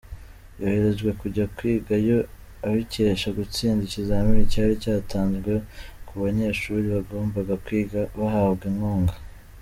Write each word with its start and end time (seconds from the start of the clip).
Yoherejwe 0.59 1.11
kujya 1.21 1.45
kwigayo 1.55 2.17
abikesha 2.67 3.27
gutsinda 3.37 3.81
ikizamini 3.83 4.51
cyari 4.53 4.73
cyatanzwe 4.83 5.53
ku 6.07 6.13
banyeshuri 6.23 6.85
bagombaga 6.95 7.53
kwiga 7.65 8.01
bahabwa 8.19 8.65
inkunga. 8.71 9.15